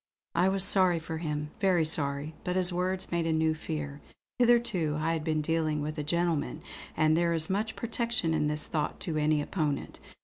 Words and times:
I 0.33 0.49
was 0.49 0.63
sorry 0.63 0.97
for 0.97 1.19
him, 1.19 1.51
very 1.59 1.85
sorry; 1.85 2.33
but 2.43 2.55
his 2.55 2.73
words 2.73 3.11
made 3.11 3.27
a 3.27 3.31
new 3.31 3.53
fear. 3.53 4.01
Hitherto 4.39 4.95
I 4.99 5.13
had 5.13 5.23
been 5.23 5.43
dealing 5.43 5.79
with 5.83 5.95
a 5.99 6.03
gentleman, 6.03 6.63
and 6.97 7.15
there 7.15 7.35
is 7.35 7.51
much 7.51 7.75
protection 7.75 8.33
in 8.33 8.47
this 8.47 8.65
thought 8.65 8.99
to 9.01 9.17
any 9.17 9.43
opponent. 9.43 9.99